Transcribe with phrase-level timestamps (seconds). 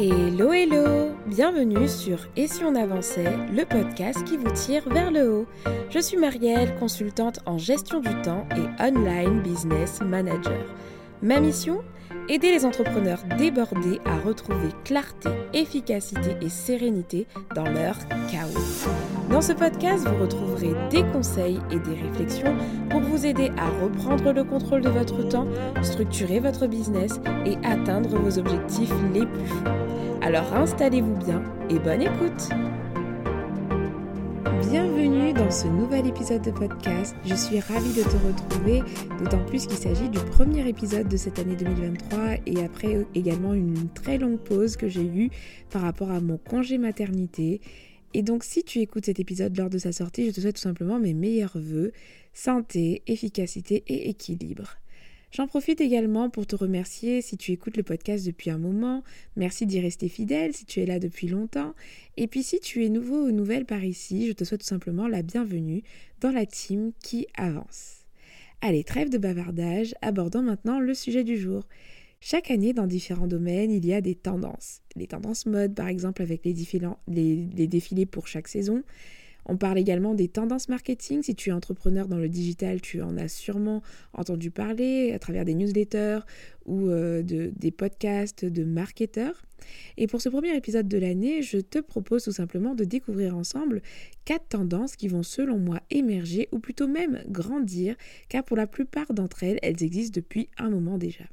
[0.00, 5.28] Hello hello Bienvenue sur Et si on avançait, le podcast qui vous tire vers le
[5.28, 5.46] haut.
[5.90, 10.64] Je suis Marielle, consultante en gestion du temps et online business manager.
[11.20, 11.82] Ma mission
[12.30, 17.96] Aider les entrepreneurs débordés à retrouver clarté, efficacité et sérénité dans leur
[18.30, 18.86] chaos.
[19.30, 22.54] Dans ce podcast, vous retrouverez des conseils et des réflexions
[22.90, 25.48] pour vous aider à reprendre le contrôle de votre temps,
[25.82, 29.64] structurer votre business et atteindre vos objectifs les plus fous.
[30.20, 32.50] Alors installez-vous bien et bonne écoute
[34.60, 37.14] Bienvenue dans ce nouvel épisode de podcast.
[37.24, 38.82] Je suis ravie de te retrouver,
[39.18, 43.88] d'autant plus qu'il s'agit du premier épisode de cette année 2023 et après également une
[43.94, 45.30] très longue pause que j'ai eue
[45.70, 47.60] par rapport à mon congé maternité.
[48.14, 50.62] Et donc si tu écoutes cet épisode lors de sa sortie, je te souhaite tout
[50.62, 51.92] simplement mes meilleurs voeux,
[52.32, 54.76] santé, efficacité et équilibre.
[55.30, 59.04] J'en profite également pour te remercier si tu écoutes le podcast depuis un moment.
[59.36, 61.74] Merci d'y rester fidèle si tu es là depuis longtemps.
[62.16, 65.06] Et puis si tu es nouveau ou nouvelle par ici, je te souhaite tout simplement
[65.06, 65.82] la bienvenue
[66.20, 68.06] dans la team qui avance.
[68.62, 71.64] Allez, trêve de bavardage, abordons maintenant le sujet du jour.
[72.20, 74.80] Chaque année, dans différents domaines, il y a des tendances.
[74.96, 76.54] Les tendances mode, par exemple, avec les,
[77.06, 78.82] les défilés pour chaque saison,
[79.48, 81.22] on parle également des tendances marketing.
[81.22, 83.82] Si tu es entrepreneur dans le digital, tu en as sûrement
[84.12, 86.20] entendu parler à travers des newsletters
[86.66, 89.42] ou euh, de, des podcasts de marketeurs.
[89.96, 93.82] Et pour ce premier épisode de l'année, je te propose tout simplement de découvrir ensemble
[94.24, 97.96] quatre tendances qui vont selon moi émerger ou plutôt même grandir,
[98.28, 101.24] car pour la plupart d'entre elles, elles existent depuis un moment déjà.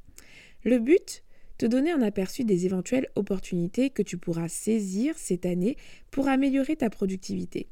[0.64, 1.22] Le but
[1.58, 5.76] te donner un aperçu des éventuelles opportunités que tu pourras saisir cette année
[6.10, 7.68] pour améliorer ta productivité.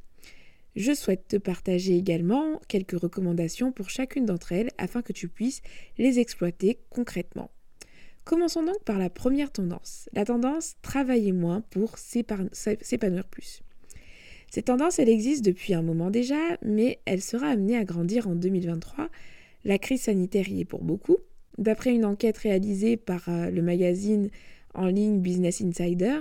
[0.77, 5.63] Je souhaite te partager également quelques recommandations pour chacune d'entre elles afin que tu puisses
[5.99, 7.51] les exploiter concrètement.
[8.25, 13.63] Commençons donc par la première tendance, la tendance travailler moins pour s'épanouir plus.
[14.51, 18.35] Cette tendance, elle existe depuis un moment déjà, mais elle sera amenée à grandir en
[18.35, 19.11] 2023.
[19.65, 21.19] La crise sanitaire y est pour beaucoup.
[21.59, 24.31] D'après une enquête réalisée par euh, le magazine
[24.75, 26.21] en ligne Business Insider,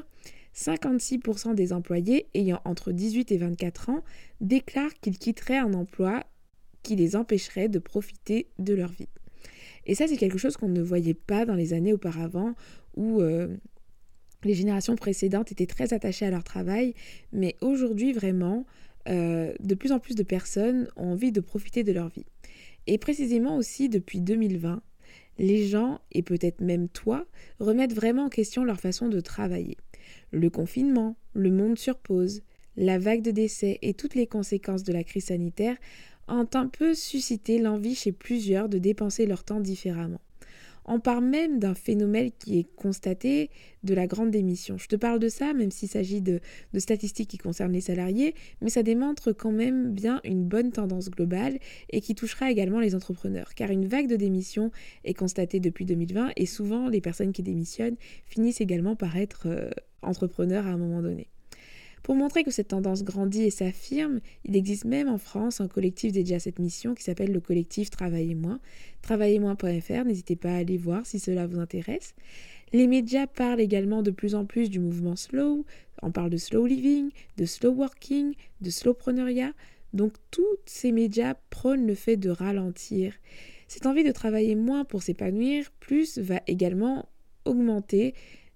[0.55, 4.03] 56% des employés ayant entre 18 et 24 ans
[4.41, 6.23] déclarent qu'ils quitteraient un emploi
[6.83, 9.07] qui les empêcherait de profiter de leur vie.
[9.85, 12.53] Et ça, c'est quelque chose qu'on ne voyait pas dans les années auparavant
[12.95, 13.47] où euh,
[14.43, 16.93] les générations précédentes étaient très attachées à leur travail,
[17.31, 18.65] mais aujourd'hui, vraiment,
[19.09, 22.25] euh, de plus en plus de personnes ont envie de profiter de leur vie.
[22.87, 24.81] Et précisément aussi depuis 2020,
[25.39, 27.25] les gens, et peut-être même toi,
[27.59, 29.77] remettent vraiment en question leur façon de travailler.
[30.31, 32.41] Le confinement, le monde sur pause,
[32.75, 35.77] la vague de décès et toutes les conséquences de la crise sanitaire
[36.27, 40.21] ont un peu suscité l'envie chez plusieurs de dépenser leur temps différemment.
[40.85, 43.49] On parle même d'un phénomène qui est constaté
[43.83, 44.77] de la grande démission.
[44.77, 46.39] Je te parle de ça, même s'il s'agit de,
[46.77, 51.59] statistiques qui concernent les salariés, mais ça démontre quand même bien une bonne tendance globale
[51.89, 53.53] et qui touchera également les entrepreneurs.
[53.55, 54.71] Car une vague de démission
[55.03, 59.69] est constatée depuis 2020 et souvent les personnes qui démissionnent finissent également par être euh,
[60.01, 61.27] entrepreneurs à un moment donné.
[62.03, 66.11] Pour montrer que cette tendance grandit et s'affirme, il existe même en France un collectif
[66.11, 68.59] dédié à cette mission qui s'appelle le collectif Travaillez moins.
[69.01, 72.13] Travaillez-moins.fr, n'hésitez pas à aller voir si cela vous intéresse.
[72.73, 75.65] Les médias parlent également de plus en plus du mouvement slow.
[76.01, 79.53] On parle de slow living, de slow working, de slowpreneuriat.
[79.93, 83.13] Donc tous ces médias prônent le fait de ralentir.
[83.69, 87.07] Cette envie de travailler moins pour s'épanouir plus va également
[87.45, 88.13] augmenter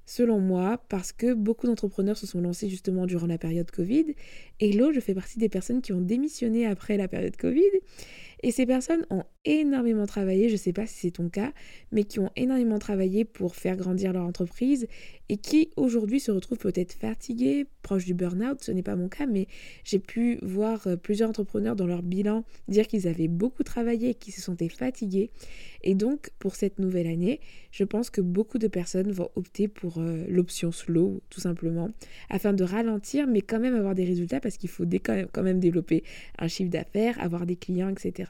[0.07, 4.15] selon moi, parce que beaucoup d'entrepreneurs se sont lancés justement durant la période Covid.
[4.61, 7.61] Et là, je fais partie des personnes qui ont démissionné après la période Covid.
[8.41, 11.51] Et ces personnes ont énormément travaillé, je ne sais pas si c'est ton cas,
[11.91, 14.87] mais qui ont énormément travaillé pour faire grandir leur entreprise
[15.29, 18.61] et qui aujourd'hui se retrouvent peut-être fatigués, proches du burn-out.
[18.61, 19.47] Ce n'est pas mon cas, mais
[19.83, 24.13] j'ai pu voir euh, plusieurs entrepreneurs dans leur bilan dire qu'ils avaient beaucoup travaillé et
[24.15, 25.29] qu'ils se sentaient fatigués.
[25.83, 27.39] Et donc, pour cette nouvelle année,
[27.71, 31.91] je pense que beaucoup de personnes vont opter pour euh, l'option slow, tout simplement,
[32.29, 36.03] afin de ralentir, mais quand même avoir des résultats parce qu'il faut quand même développer
[36.39, 38.29] un chiffre d'affaires, avoir des clients, etc.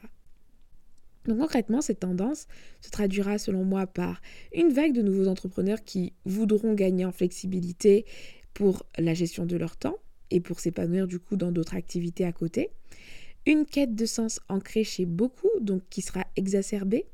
[1.28, 2.46] Donc concrètement, cette tendance
[2.80, 4.22] se traduira selon moi par
[4.54, 8.06] une vague de nouveaux entrepreneurs qui voudront gagner en flexibilité
[8.54, 9.98] pour la gestion de leur temps
[10.30, 12.70] et pour s'épanouir du coup dans d'autres activités à côté.
[13.46, 17.06] Une quête de sens ancrée chez beaucoup, donc qui sera exacerbée.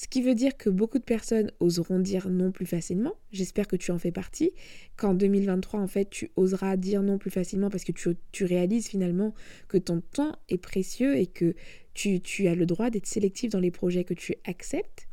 [0.00, 3.12] Ce qui veut dire que beaucoup de personnes oseront dire non plus facilement.
[3.32, 4.50] J'espère que tu en fais partie.
[4.96, 8.88] Qu'en 2023, en fait, tu oseras dire non plus facilement parce que tu, tu réalises
[8.88, 9.34] finalement
[9.68, 11.54] que ton temps est précieux et que
[11.92, 15.06] tu, as le droit d'être sélectif dans les projets que tu acceptes.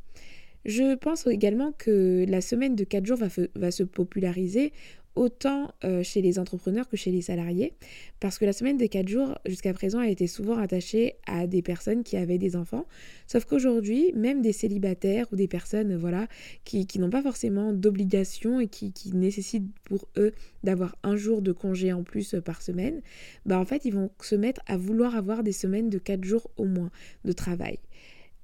[0.64, 4.72] Je pense également que la semaine de 4 jours va, va se populariser
[5.18, 7.74] autant euh, chez les entrepreneurs que chez les salariés,
[8.20, 11.62] parce que la semaine des 4 jours, jusqu'à présent, a été souvent rattachée à des
[11.62, 12.86] personnes qui avaient des enfants,
[13.26, 16.28] sauf qu'aujourd'hui, même des célibataires ou des personnes voilà,
[16.64, 20.34] qui, n'ont pas forcément d'obligation et qui, nécessitent pour eux
[20.64, 23.02] d'avoir un jour de congé en plus par semaine,
[23.46, 26.50] bah en fait, ils vont se mettre à vouloir avoir des semaines de 4 jours
[26.58, 26.92] au moins
[27.26, 27.80] de travail.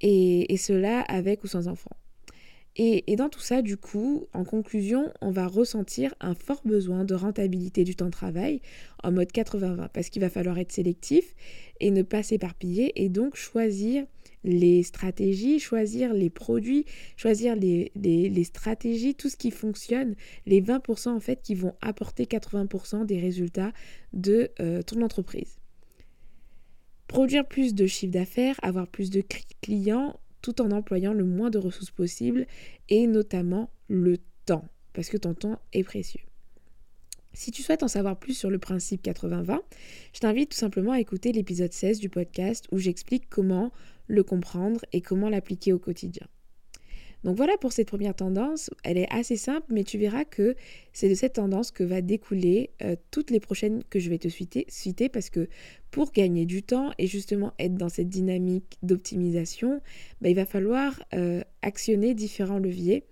[0.02, 1.96] Et, et cela avec ou sans enfants.
[2.76, 7.14] Et, dans tout ça, du coup, en conclusion, on va ressentir un fort besoin de
[7.14, 8.62] rentabilité du temps de travail
[9.04, 11.36] en mode 80-20, parce qu'il va falloir être sélectif
[11.80, 14.06] et ne pas s'éparpiller, et donc choisir
[14.44, 16.86] les stratégies, choisir les produits,
[17.16, 20.16] choisir les, stratégies, tout ce qui fonctionne,
[20.48, 23.72] les 20% en fait qui vont apporter 80% des résultats
[24.14, 25.60] de euh, ton entreprise.
[27.08, 29.24] Produire plus de chiffre d'affaires, avoir plus de
[29.62, 32.46] clients, tout en employant le moins de ressources possible
[32.90, 36.22] et notamment le temps, parce que ton temps est précieux.
[37.34, 39.60] Si tu souhaites en savoir plus sur le principe 80-20,
[40.14, 43.72] je t'invite tout simplement à écouter l'épisode 16 du podcast où j'explique comment
[44.06, 46.28] le comprendre et comment l'appliquer au quotidien.
[47.24, 48.70] Donc voilà pour cette première tendance.
[48.84, 50.56] Elle est assez simple, mais tu verras que
[50.92, 54.28] c'est de cette tendance que va découler euh, toutes les prochaines que je vais te
[54.28, 55.48] citer, parce que
[55.90, 59.82] pour gagner du temps et justement être dans cette dynamique d'optimisation,
[60.22, 63.06] bah, il va falloir euh, actionner différents leviers.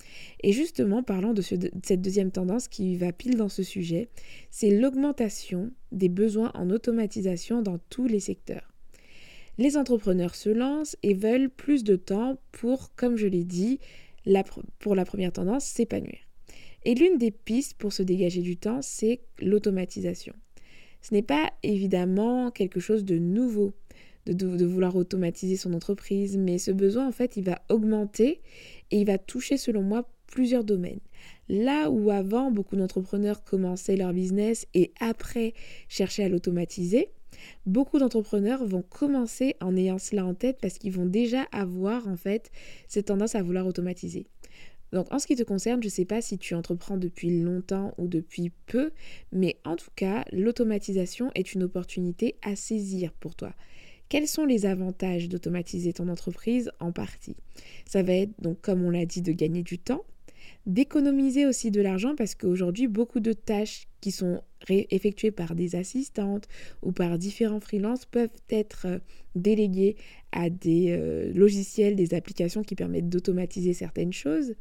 [0.44, 4.10] Et justement, parlant de, de cette deuxième tendance qui va pile dans ce sujet,
[4.50, 8.71] c'est l'augmentation des besoins en automatisation dans tous les secteurs.
[9.62, 13.78] Les entrepreneurs se lancent et veulent plus de temps pour, comme je l'ai dit,
[14.80, 16.18] pour la première tendance, s'épanouir.
[16.84, 20.34] Et l'une des pistes pour se dégager du temps, c'est l'automatisation.
[21.04, 23.74] Ce n'est pas évidemment quelque chose de nouveau
[24.26, 28.42] de, de, vouloir automatiser son entreprise, mais ce besoin, en fait, il va augmenter
[28.90, 31.02] et il va toucher, selon moi, plusieurs domaines.
[31.50, 35.54] Là où avant, beaucoup d'entrepreneurs commençaient leur business et après
[35.88, 37.12] cherchaient à l'automatiser,
[37.66, 42.18] beaucoup d'entrepreneurs vont commencer en ayant cela en tête parce qu'ils vont déjà avoir en
[42.18, 42.52] fait
[42.88, 44.28] cette tendance à vouloir automatiser.
[44.92, 47.94] Donc en ce qui te concerne, je ne sais pas si tu entreprends depuis longtemps
[47.98, 48.92] ou depuis peu,
[49.32, 53.54] mais en tout cas, l'automatisation est une opportunité à saisir pour toi.
[54.10, 57.38] Quels sont les avantages d'automatiser ton entreprise en partie?
[57.86, 60.04] Ça va être donc comme on l'a dit de gagner du temps,
[60.66, 66.48] d'économiser aussi de l'argent parce qu'aujourd'hui, beaucoup de tâches qui sont effectuées par des assistantes
[66.84, 69.00] ou par différents freelances peuvent être euh,
[69.36, 69.96] déléguées
[70.32, 74.56] à des euh, logiciels, des applications qui permettent d'automatiser certaines choses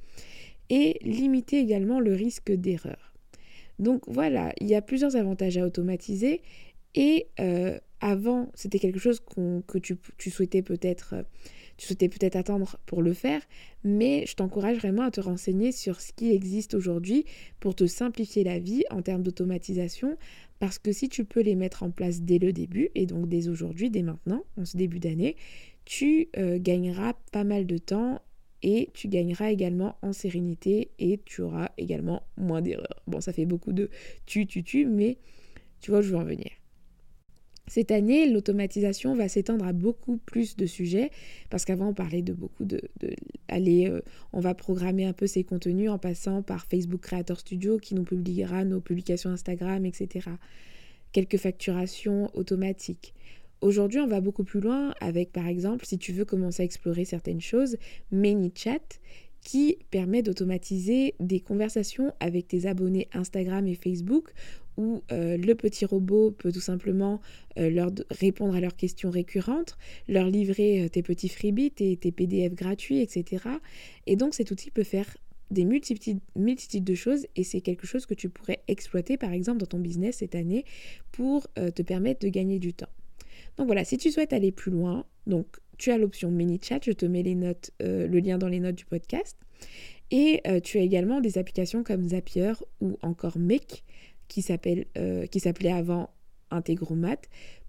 [0.71, 3.15] et limiter également le risque d'erreur.
[3.79, 6.43] Donc voilà, il y a plusieurs avantages à automatiser
[6.95, 9.21] et euh, avant, c'était quelque chose
[9.67, 11.15] que tu, tu souhaitais peut-être
[11.81, 13.41] tu souhaitais peut-être attendre pour le faire,
[13.85, 17.25] mais je t'encourage vraiment à te renseigner sur ce qui existe aujourd'hui
[17.59, 20.19] pour te simplifier la vie en termes d'automatisation,
[20.59, 23.49] parce que si tu peux les mettre en place dès le début, et donc dès
[23.49, 25.37] aujourd'hui, dès maintenant, en ce début d'année,
[25.87, 28.21] tu euh, gagneras pas mal de temps
[28.63, 33.03] et tu gagneras également en sérénité et tu auras également moins d'erreurs.
[33.07, 33.89] Bon, ça fait beaucoup de
[34.27, 35.17] tu, tu, tu, mais
[35.81, 36.51] tu vois, je veux en venir.
[37.71, 41.13] Cette année, l'automatisation va s'étendre à beaucoup plus de sujets
[41.51, 42.81] parce qu'avant on parlait de beaucoup de,
[43.47, 44.01] aller, euh,
[44.33, 48.03] on va programmer un peu ses contenus en passant par Facebook Creator Studio qui nous
[48.03, 50.31] publiera nos publications Instagram, etc.
[51.13, 53.15] Quelques facturations automatiques.
[53.61, 57.05] Aujourd'hui, on va beaucoup plus loin avec, par exemple, si tu veux commencer à explorer
[57.05, 57.77] certaines choses,
[58.11, 58.99] ManyChat
[59.43, 64.33] qui permet d'automatiser des conversations avec tes abonnés Instagram et Facebook
[64.81, 67.21] où euh, le petit robot peut tout simplement
[67.59, 69.77] euh, leur répondre à leurs questions récurrentes,
[70.09, 73.45] leur livrer euh, tes petits freebies, tes, PDF gratuits, etc.
[74.07, 75.17] Et donc cet outil peut faire
[75.51, 79.67] des multitudes, de choses et c'est quelque chose que tu pourrais exploiter par exemple dans
[79.67, 80.65] ton business cette année
[81.11, 82.89] pour te permettre de gagner du temps.
[83.57, 85.47] Donc voilà, si tu souhaites aller plus loin, donc
[85.77, 89.37] tu as l'option mini chat, je te mets le lien dans les notes du podcast.
[90.13, 93.83] Et tu as également des applications comme Zapier ou encore Make
[94.31, 94.45] qui
[94.97, 96.11] euh, s'appelait avant
[96.51, 97.21] Integromat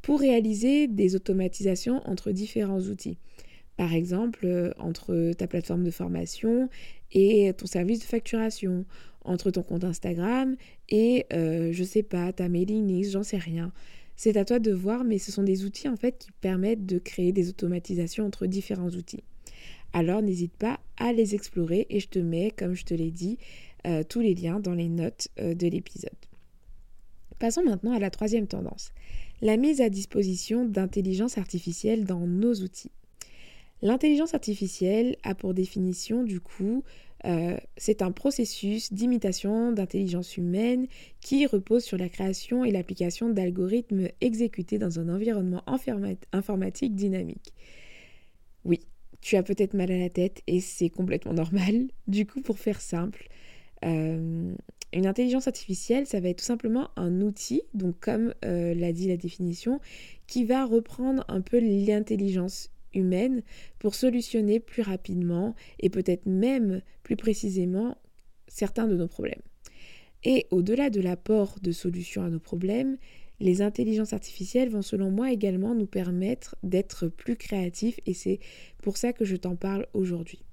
[0.02, 3.18] pour réaliser des automatisations entre différents outils.
[3.78, 6.70] Par exemple, euh, entre ta plateforme de formation
[7.12, 8.86] et ton service de facturation,
[9.24, 10.56] entre ton compte Instagram
[10.90, 13.72] et, euh, je sais pas, ta mailing list, j'en sais rien.
[14.16, 17.00] C'est à toi de voir, mais ce sont des outils en fait qui permettent de
[17.00, 19.24] créer des automatisations entre différents outils.
[19.94, 23.38] Alors n'hésite pas à les explorer et je te mets, comme je te l'ai dit,
[24.10, 26.31] tous les liens dans les notes de l'épisode.
[27.42, 28.94] Passons maintenant à la troisième tendance,
[29.42, 32.92] la mise à disposition d'intelligence artificielle dans nos outils.
[33.82, 36.84] L'intelligence artificielle a pour définition, du coup,
[37.26, 40.86] euh, c'est un processus d'imitation d'intelligence humaine
[41.20, 45.64] qui repose sur la création et l'application d'algorithmes exécutés dans un environnement
[46.32, 47.56] informatique dynamique.
[48.66, 48.82] Oui,
[49.20, 51.88] tu as peut-être mal à la tête et c'est complètement normal.
[52.08, 53.30] Du coup, pour faire simple,
[53.84, 54.54] euh,
[54.94, 59.08] une intelligence artificielle, ça va être tout simplement un outil, donc comme euh, l'a dit
[59.08, 59.80] la définition,
[60.28, 63.42] qui va reprendre un peu l'intelligence humaine
[63.80, 67.98] pour solutionner plus rapidement et peut-être même plus précisément
[68.48, 69.42] certains de nos problèmes.
[70.24, 72.98] Et au-delà de l'apport de solutions à nos problèmes,
[73.40, 78.40] les intelligences artificielles vont selon moi également nous permettre d'être plus créatifs et c'est
[78.84, 80.44] pour ça que je t'en parle aujourd'hui.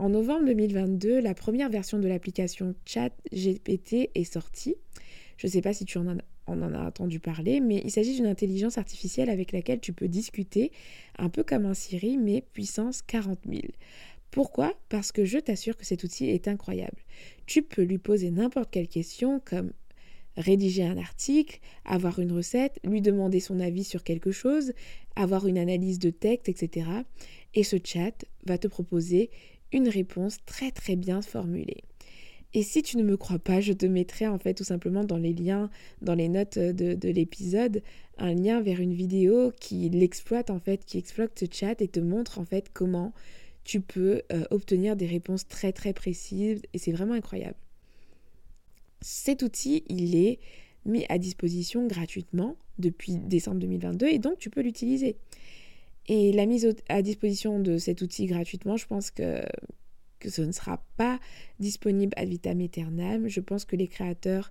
[0.00, 4.76] En novembre 2022, la première version de l'application ChatGPT est sortie.
[5.36, 8.78] Je ne sais pas si tu en as entendu parler, mais il s'agit d'une intelligence
[8.78, 10.72] artificielle avec laquelle tu peux discuter,
[11.18, 13.60] un peu comme un Siri, mais puissance 40 000.
[14.30, 14.72] Pourquoi?
[14.88, 17.04] Parce que je t'assure que cet outil est incroyable.
[17.44, 19.70] Tu peux lui poser n'importe quelle question comme
[20.38, 24.72] rédiger un article, avoir une recette, lui demander son avis sur quelque chose,
[25.14, 26.88] avoir une analyse de texte, etc.
[27.52, 29.28] Et ce chat va te proposer
[29.72, 31.84] une réponse très très bien formulée.
[32.52, 35.16] Et si tu ne me crois pas, je te mettrai en fait tout simplement dans
[35.16, 35.70] les liens,
[36.02, 37.82] dans les notes de, l'épisode,
[38.18, 42.00] un lien vers une vidéo qui l'exploite en fait, qui exploite ce chat et te
[42.00, 43.12] montre en fait comment
[43.62, 47.56] tu peux euh, obtenir des réponses très très précises et c'est vraiment incroyable.
[49.00, 50.40] Cet outil, il est
[50.84, 55.16] mis à disposition gratuitement depuis décembre 2022 et donc tu peux l'utiliser.
[56.12, 59.44] Et la mise à disposition de cet outil gratuitement, je pense que
[60.28, 61.20] ce ne sera pas
[61.60, 63.28] disponible ad vitam aeternam.
[63.28, 64.50] Je pense que les créateurs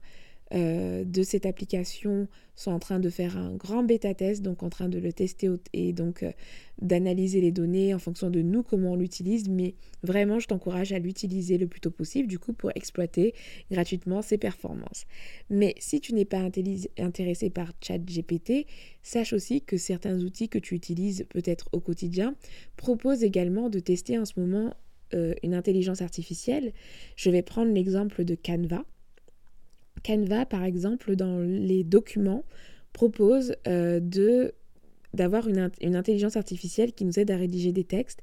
[0.53, 4.69] euh, de cette application sont en train de faire un grand bêta test, donc en
[4.69, 6.31] train de le tester et donc euh,
[6.81, 9.47] d'analyser les données en fonction de nous comment on l'utilise.
[9.47, 13.33] Mais vraiment, je t'encourage à l'utiliser le plus tôt possible, du coup, pour exploiter
[13.71, 15.05] gratuitement ses performances.
[15.49, 16.39] Mais si tu n'es pas
[16.97, 18.65] intéressé par ChatGPT,
[19.03, 22.35] sache aussi que certains outils que tu utilises peut-être au quotidien
[22.75, 24.73] proposent également de tester en ce moment
[25.13, 26.71] euh, une intelligence artificielle,
[27.15, 28.85] je vais prendre l'exemple de Canva.
[30.03, 32.43] Canva, par exemple, dans les documents,
[32.93, 34.53] propose euh, de
[35.15, 38.21] d'avoir une, une, intelligence artificielle qui nous aide à rédiger des textes.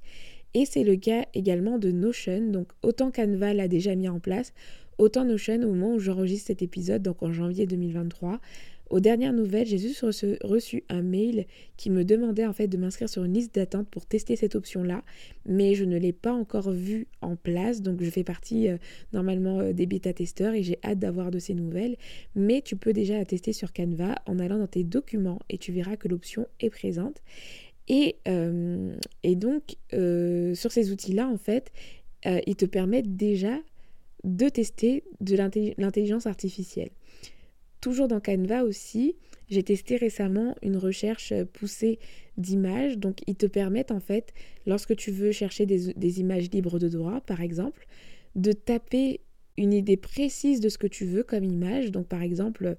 [0.55, 2.41] Et c'est le cas également de Notion.
[2.51, 4.53] Donc autant Canva l'a déjà mis en place,
[4.99, 8.41] autant Notion au moment où j'enregistre cet épisode, donc en janvier 2023,
[8.89, 10.01] aux dernières nouvelles, j'ai juste
[10.43, 14.07] reçu, un mail qui me demandait en fait de m'inscrire sur une liste d'attente pour
[14.07, 15.03] tester cette option-là,
[15.45, 18.77] mais je ne l'ai pas encore vue en place, donc je fais partie euh,
[19.13, 21.97] normalement euh, des bêta-testeurs et j'ai hâte d'avoir de ces nouvelles.
[22.35, 25.73] Mais tu peux déjà la tester sur Canva en allant dans tes documents et tu
[25.73, 27.23] verras que l'option est présente.
[27.89, 31.71] Et, euh, et donc, sur ces outils-là, en fait,
[32.25, 33.61] ils te permettent déjà
[34.25, 35.37] de tester de
[35.79, 36.91] l'intelligence artificielle.
[37.87, 39.15] Toujours dans Canva aussi,
[39.49, 42.01] j'ai testé récemment une recherche poussée
[42.37, 42.99] d'images.
[42.99, 44.35] Donc, ils te permettent en fait,
[44.67, 47.87] lorsque tu veux chercher des, images libres de droit, par exemple,
[48.35, 49.21] de taper
[49.57, 51.93] une idée précise de ce que tu veux comme image.
[51.93, 52.77] Donc, par exemple,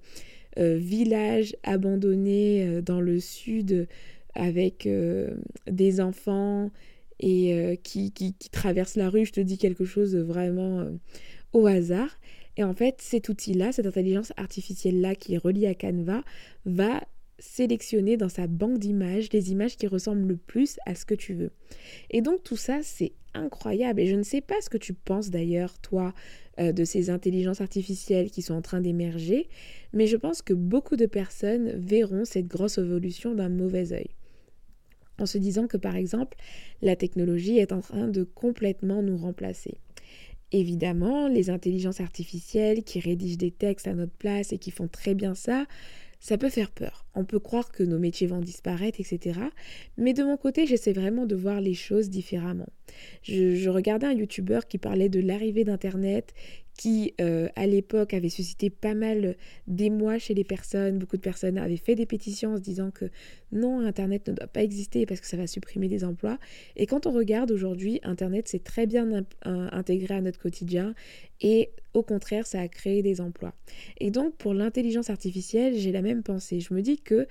[0.60, 3.88] euh, village abandonné euh, dans le sud
[4.36, 5.38] avec euh,
[5.72, 6.70] des enfants
[7.22, 9.26] et qui, qui, qui, traversent la rue.
[9.26, 10.86] Je te dis quelque chose vraiment
[11.54, 12.20] au hasard.
[12.58, 16.24] Et en fait, cet outil-là, cette intelligence artificielle-là qui est reliée à Canva,
[16.66, 17.02] va
[17.40, 21.34] sélectionner dans sa banque d'images les images qui ressemblent le plus à ce que tu
[21.34, 21.52] veux.
[22.10, 24.02] Et donc tout ça, c'est incroyable.
[24.02, 26.14] Et je ne sais pas ce que tu penses d'ailleurs, toi,
[26.60, 29.50] euh, de ces intelligences artificielles qui sont en train d'émerger,
[29.94, 34.10] mais je pense que beaucoup de personnes verront cette grosse évolution d'un mauvais œil.
[35.20, 36.38] En se disant que par exemple,
[36.82, 39.78] la technologie est en train de complètement nous remplacer.
[40.52, 45.14] Évidemment, les intelligences artificielles qui rédigent des textes à notre place et qui font très
[45.14, 45.66] bien ça,
[46.20, 47.06] ça peut faire peur.
[47.16, 49.40] On peut croire que nos métiers vont disparaître, etc.
[49.98, 52.68] Mais de mon côté, j'essaie vraiment de voir les choses différemment.
[53.24, 56.34] Je, regardais un YouTuber qui parlait de l'arrivée d'Internet,
[56.78, 61.00] qui euh, à l'époque avait suscité pas mal d'émoi chez les personnes.
[61.00, 63.06] Beaucoup de personnes avaient fait des pétitions en se disant que
[63.52, 66.38] non, Internet ne doit pas exister parce que ça va supprimer des emplois.
[66.76, 70.94] Et quand on regarde aujourd'hui, Internet s'est très bien intégré à notre quotidien
[71.42, 73.54] et au contraire, ça a créé des emplois.
[74.00, 76.60] Et donc pour l'intelligence artificielle, j'ai la même pensée.
[76.60, 77.28] Je me dis que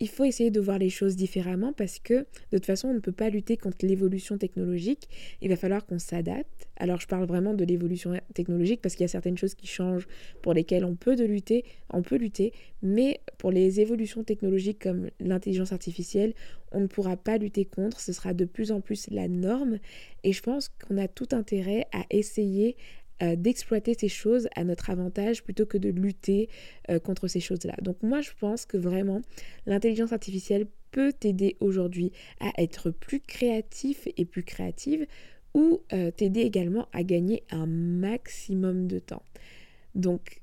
[0.00, 3.00] il faut essayer de voir les choses différemment parce que de toute façon, on ne
[3.00, 5.08] peut pas lutter contre l'évolution technologique.
[5.42, 6.68] Il va falloir qu'on s'adapte.
[6.76, 10.08] Alors, je parle vraiment de l'évolution technologique parce qu'il y a certaines choses qui changent
[10.40, 15.10] pour lesquelles on peut de lutter, on peut lutter, mais pour les évolutions technologiques comme
[15.20, 16.32] l'intelligence artificielle,
[16.72, 18.00] on ne pourra pas lutter contre.
[18.00, 19.78] Ce sera de plus en plus la norme.
[20.24, 22.76] Et je pense qu'on a tout intérêt à essayer
[23.22, 26.48] euh, d'exploiter ces choses à notre avantage plutôt que de lutter
[26.88, 27.74] euh, contre ces choses-là.
[27.82, 29.20] Donc moi, je pense que vraiment,
[29.66, 35.06] l'intelligence artificielle peut t'aider aujourd'hui à être plus créatif et plus créative
[35.52, 39.22] ou euh, t'aider également à gagner un maximum de temps.
[39.94, 40.40] Donc,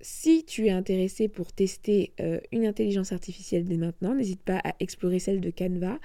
[0.00, 2.14] si tu es intéressé pour tester
[2.52, 5.98] une intelligence artificielle dès maintenant, n'hésite pas à explorer celle de Canva.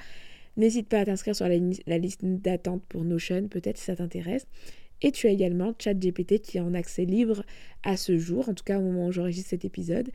[0.57, 1.55] N'hésite pas à t'inscrire sur la,
[1.87, 4.47] la liste d'attente pour Notion, peut-être si ça t'intéresse.
[5.05, 7.43] Et tu as également ChatGPT qui est en accès libre
[7.83, 10.09] à ce jour, en tout cas au moment où j'enregistre cet épisode.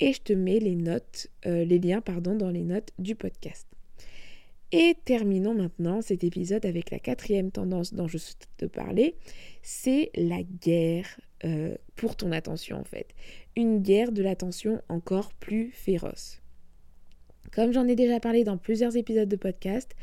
[0.00, 3.68] Et je te mets les notes, euh, les liens pardon, dans les notes du podcast.
[4.72, 9.14] Et terminons maintenant cet épisode avec la quatrième tendance dont je souhaite te parler,
[9.62, 13.14] c'est la guerre euh, pour ton attention en fait.
[13.54, 16.42] Une guerre de l'attention encore plus féroce.
[17.52, 19.94] Comme j'en ai déjà parlé dans plusieurs épisodes de podcast,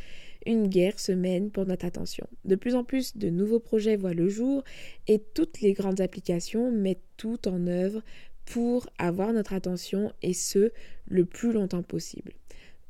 [0.46, 2.28] une guerre se mène pour notre attention.
[2.46, 4.64] De plus en plus de nouveaux projets voient le jour
[5.08, 8.02] et toutes les grandes applications mettent tout en œuvre
[8.46, 10.72] pour avoir notre attention et ce,
[11.08, 12.34] le plus longtemps possible.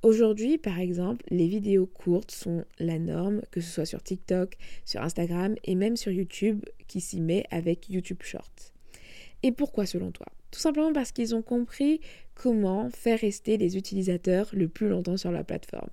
[0.02, 5.02] Aujourd'hui, par exemple, les vidéos courtes sont la norme, que ce soit sur TikTok, sur
[5.02, 8.72] Instagram et même sur YouTube qui s'y met avec YouTube Shorts.
[9.44, 10.28] Et pourquoi selon toi?
[10.52, 12.00] Tout simplement parce qu'ils ont compris
[12.34, 15.90] comment faire rester les utilisateurs le plus longtemps sur la plateforme.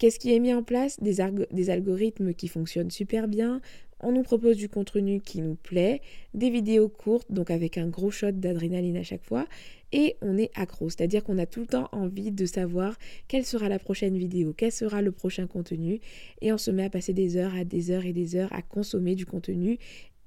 [0.00, 0.98] Qu'est-ce qui est mis en place?
[1.02, 3.60] Des, algorithmes qui fonctionnent super bien.
[4.00, 6.00] On nous propose du contenu qui nous plaît,
[6.32, 9.46] des vidéos courtes, donc avec un gros shot d'adrénaline à chaque fois,
[9.92, 12.96] et on est accro, c'est-à-dire qu'on a tout le temps envie de savoir
[13.28, 16.00] quelle sera la prochaine vidéo, quel sera le prochain contenu,
[16.40, 18.62] et on se met à passer des heures à des heures et des heures à
[18.62, 19.76] consommer du contenu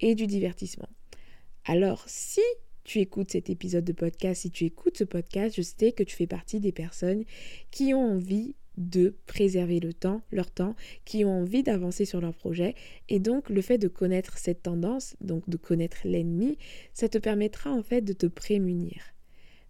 [0.01, 0.89] et du divertissement.
[1.65, 2.41] Alors, si
[2.83, 6.15] tu écoutes cet épisode de podcast, si tu écoutes ce podcast, je sais que tu
[6.15, 7.23] fais partie des personnes
[7.71, 10.75] qui ont envie de préserver le temps, leur temps,
[11.05, 12.75] qui ont envie d'avancer sur leur projet.
[13.09, 16.57] Et donc le fait de connaître cette tendance, donc de connaître l'ennemi,
[16.93, 19.01] ça te permettra en fait de te prémunir.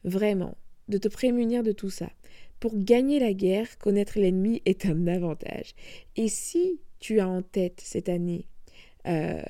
[0.04, 0.58] Vraiment,
[0.90, 2.10] de te prémunir de tout ça.
[2.60, 5.76] Pour gagner la guerre, connaître l'ennemi est un avantage.
[6.16, 8.48] Et si tu as en tête cette année
[9.08, 9.42] euh,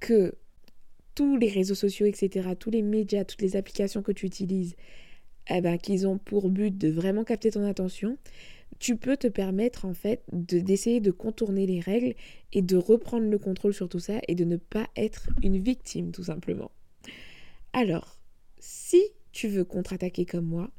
[0.00, 0.34] que
[1.14, 4.74] tous les réseaux sociaux, etc., tous les médias, toutes les applications que tu utilises,
[5.50, 8.16] eh ben, qu'ils ont pour but de vraiment capter ton attention,
[8.78, 12.14] tu peux te permettre en fait d'essayer de, contourner les règles
[12.52, 16.12] et de reprendre le contrôle sur tout ça et de ne pas être une victime
[16.12, 16.70] tout simplement.
[17.72, 18.18] Alors,
[18.58, 20.70] si tu veux contre-attaquer comme moi,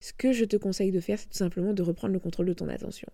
[0.00, 2.54] ce que je te conseille de faire, c'est tout simplement de reprendre le contrôle de
[2.54, 3.08] ton attention.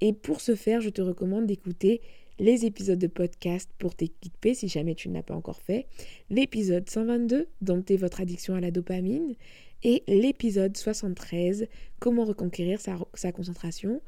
[0.00, 2.00] Et pour ce faire, je te recommande d'écouter
[2.38, 5.86] les épisodes de podcast pour t'équiper si jamais tu ne l'as pas encore fait,
[6.28, 9.34] l'épisode 122, dompter votre addiction à la dopamine,
[9.82, 11.66] et l'épisode 73,
[11.98, 14.00] comment reconquérir sa, concentration.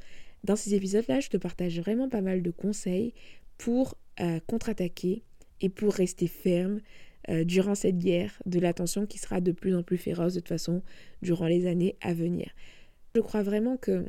[0.44, 3.14] Dans ces épisodes-là, je te partage vraiment pas mal de conseils
[3.58, 5.22] pour euh, contre-attaquer
[5.60, 6.80] et pour rester ferme
[7.28, 10.48] euh, durant cette guerre de l'attention qui sera de plus en plus féroce de toute
[10.48, 10.82] façon
[11.22, 12.50] durant les années à venir.
[13.14, 14.04] Je crois vraiment que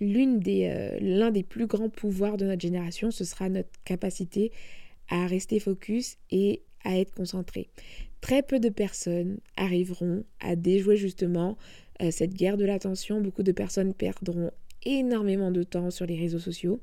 [0.00, 4.52] des, euh, l'un des plus grands pouvoirs de notre génération, ce sera notre capacité
[5.08, 7.68] à rester focus et à être concentré.
[8.22, 11.58] Très peu de personnes arriveront à déjouer justement
[12.00, 13.20] euh, cette guerre de l'attention.
[13.20, 14.52] Beaucoup de personnes perdront
[14.84, 16.80] énormément de temps sur les réseaux sociaux.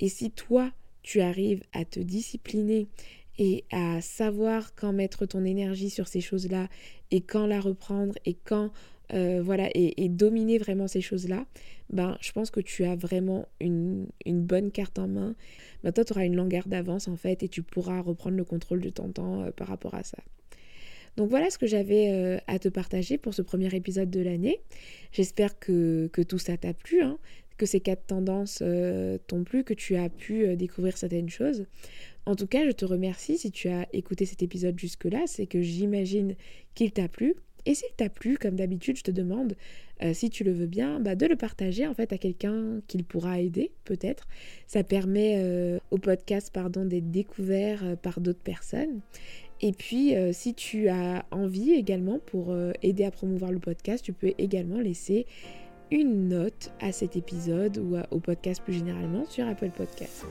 [0.00, 0.72] Et si toi,
[1.02, 2.88] tu arrives à te discipliner
[3.38, 6.68] et à savoir quand mettre ton énergie sur ces choses-là
[7.10, 8.72] et quand la reprendre et quand
[9.12, 11.44] euh, voilà et, dominer vraiment ces choses-là,
[11.90, 15.34] ben je pense que tu as vraiment une, bonne carte en main.
[15.84, 18.90] Maintenant, tu auras une longueur d'avance en fait et tu pourras reprendre le contrôle de
[18.90, 20.18] ton temps euh, par rapport à ça.
[21.18, 24.60] Donc voilà ce que j'avais euh, à te partager pour ce premier épisode de l'année.
[25.10, 27.18] J'espère que, tout ça t'a plu, hein,
[27.56, 28.62] que ces quatre tendances
[29.26, 31.66] t'ont plu, que tu as pu découvrir certaines choses.
[32.24, 35.60] En tout cas, je te remercie si tu as écouté cet épisode jusque-là, c'est que
[35.60, 36.36] j'imagine
[36.76, 37.34] qu'il t'a plu.
[37.68, 39.54] Et s'il t'a plu, comme d'habitude, je te demande,
[40.02, 43.04] euh, si tu le veux bien, bah, de le partager en fait à quelqu'un qu'il
[43.04, 44.26] pourra aider, peut-être.
[44.66, 49.00] Ça permet euh, au podcast pardon, d'être découvert euh, par d'autres personnes.
[49.60, 54.32] Et puis, si tu as envie également pour aider à promouvoir le podcast, tu peux
[54.38, 55.26] également laisser
[55.90, 60.24] une note à cet épisode ou au podcast plus généralement sur Apple Podcast.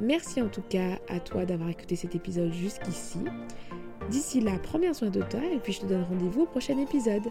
[0.00, 3.18] Merci en tout cas à toi d'avoir écouté cet épisode jusqu'ici.
[4.10, 6.78] D'ici là, prends bien soin de toi et puis je te donne rendez-vous au prochain
[6.78, 7.24] épisode.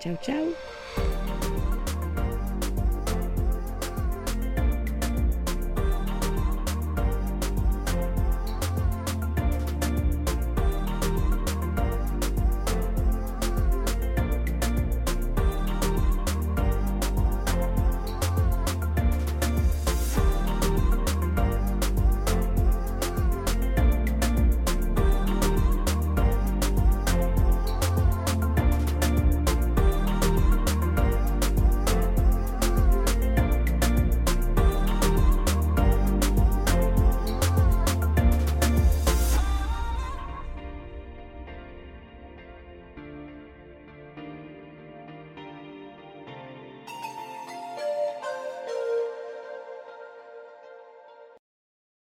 [0.00, 1.51] Ciao ciao